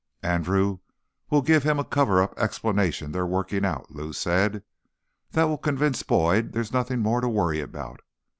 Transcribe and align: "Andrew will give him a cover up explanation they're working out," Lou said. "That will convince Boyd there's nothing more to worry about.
"Andrew 0.23 0.79
will 1.29 1.43
give 1.43 1.61
him 1.61 1.77
a 1.77 1.83
cover 1.85 2.23
up 2.23 2.33
explanation 2.39 3.11
they're 3.11 3.23
working 3.27 3.63
out," 3.63 3.91
Lou 3.91 4.13
said. 4.13 4.63
"That 5.33 5.43
will 5.43 5.59
convince 5.59 6.01
Boyd 6.01 6.53
there's 6.53 6.73
nothing 6.73 7.01
more 7.01 7.21
to 7.21 7.29
worry 7.29 7.59
about. 7.59 7.99